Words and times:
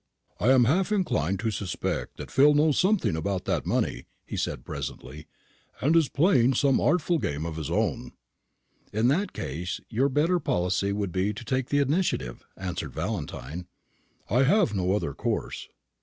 "I 0.39 0.49
am 0.51 0.63
half 0.63 0.91
inclined 0.91 1.39
to 1.41 1.51
suspect 1.51 2.17
that 2.17 2.31
Phil 2.31 2.55
knows 2.55 2.79
something 2.79 3.15
about 3.15 3.45
that 3.45 3.67
money," 3.67 4.07
he 4.25 4.35
said 4.35 4.65
presently, 4.65 5.27
"and 5.79 5.95
is 5.95 6.09
playing 6.09 6.55
some 6.55 6.81
artful 6.81 7.19
game 7.19 7.45
of 7.45 7.55
his 7.55 7.69
own." 7.69 8.13
"In 8.91 9.09
that 9.09 9.31
case 9.31 9.79
your 9.91 10.09
better 10.09 10.39
policy 10.39 10.91
would 10.91 11.11
be 11.11 11.33
to 11.35 11.45
take 11.45 11.69
the 11.69 11.77
initiative," 11.81 12.43
answered 12.57 12.93
Valentine. 12.95 13.67
"I 14.27 14.41
have 14.41 14.73
no 14.73 14.93
other 14.93 15.13
course." 15.13 15.67